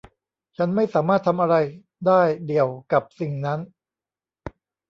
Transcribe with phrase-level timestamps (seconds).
[0.57, 1.55] ฉันไม่สามารถทำอะไร
[2.07, 3.59] ได้เดี่ยวกับสิ่งนั้น